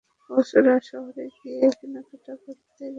[0.29, 2.85] ওরা শহরে বিয়ের কেনাকাটা করতে গেছে।